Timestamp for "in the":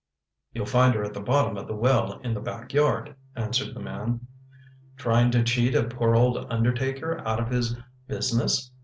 2.21-2.39